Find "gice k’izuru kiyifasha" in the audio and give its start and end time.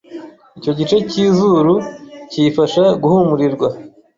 0.79-2.83